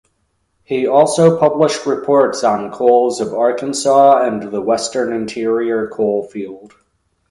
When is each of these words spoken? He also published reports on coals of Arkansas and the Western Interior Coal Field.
He 0.63 0.87
also 0.87 1.37
published 1.39 1.85
reports 1.85 2.43
on 2.43 2.71
coals 2.71 3.21
of 3.21 3.35
Arkansas 3.35 4.23
and 4.23 4.41
the 4.51 4.59
Western 4.59 5.13
Interior 5.13 5.89
Coal 5.89 6.23
Field. 6.23 6.73